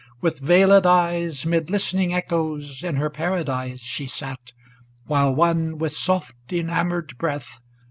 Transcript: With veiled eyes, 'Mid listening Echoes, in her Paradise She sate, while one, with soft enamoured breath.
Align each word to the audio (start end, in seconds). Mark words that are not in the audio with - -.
With 0.19 0.39
veiled 0.39 0.87
eyes, 0.87 1.45
'Mid 1.45 1.69
listening 1.69 2.11
Echoes, 2.11 2.81
in 2.81 2.95
her 2.95 3.11
Paradise 3.11 3.81
She 3.81 4.07
sate, 4.07 4.51
while 5.05 5.31
one, 5.35 5.77
with 5.77 5.93
soft 5.93 6.51
enamoured 6.51 7.15
breath. 7.19 7.61